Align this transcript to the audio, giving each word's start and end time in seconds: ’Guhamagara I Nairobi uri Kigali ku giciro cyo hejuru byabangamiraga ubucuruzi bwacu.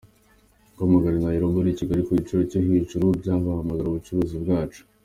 ’Guhamagara 0.75 1.15
I 1.19 1.23
Nairobi 1.25 1.55
uri 1.59 1.77
Kigali 1.79 2.01
ku 2.05 2.11
giciro 2.19 2.41
cyo 2.49 2.59
hejuru 2.67 3.05
byabangamiraga 3.19 3.89
ubucuruzi 3.89 4.35
bwacu. 4.43 4.81